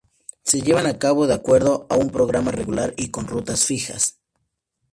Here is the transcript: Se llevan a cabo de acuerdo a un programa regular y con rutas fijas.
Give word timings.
Se 0.41 0.61
llevan 0.61 0.87
a 0.87 0.97
cabo 0.97 1.27
de 1.27 1.35
acuerdo 1.35 1.85
a 1.91 1.95
un 1.95 2.09
programa 2.09 2.49
regular 2.49 2.95
y 2.97 3.09
con 3.11 3.27
rutas 3.27 3.65
fijas. 3.65 4.17